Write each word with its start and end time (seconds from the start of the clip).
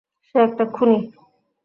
সে 0.27 0.37
একটা 0.47 0.63
খুনি! 0.75 0.99